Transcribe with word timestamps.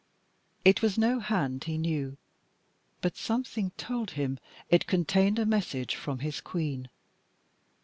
It 0.65 0.81
was 0.81 0.97
no 0.97 1.19
hand 1.19 1.65
he 1.65 1.77
knew 1.77 2.17
but 3.01 3.17
something 3.17 3.69
told 3.77 4.09
him 4.17 4.39
it 4.67 4.87
contained 4.87 5.37
a 5.37 5.45
message 5.45 5.93
from 5.93 6.17
his 6.25 6.41
Queen. 6.41 6.89